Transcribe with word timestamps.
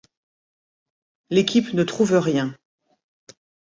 L'équipe 1.29 1.73
ne 1.73 1.83
trouve 1.83 2.17
rien. 2.17 2.55